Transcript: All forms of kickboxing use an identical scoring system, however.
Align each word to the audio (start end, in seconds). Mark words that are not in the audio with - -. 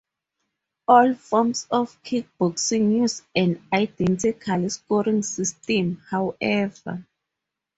All 0.87 1.13
forms 1.13 1.67
of 1.69 2.01
kickboxing 2.01 3.01
use 3.01 3.21
an 3.35 3.63
identical 3.71 4.67
scoring 4.71 5.21
system, 5.21 5.97
however. 6.09 7.05